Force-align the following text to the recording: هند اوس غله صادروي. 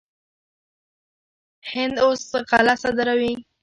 هند 1.71 1.95
اوس 2.05 2.23
غله 2.49 2.73
صادروي. 2.81 3.33